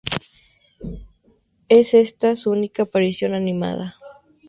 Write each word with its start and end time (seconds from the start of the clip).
Es 1.69 1.93
esta 1.93 2.35
su 2.35 2.49
única 2.49 2.81
aparición 2.81 3.35
animada. 3.35 3.93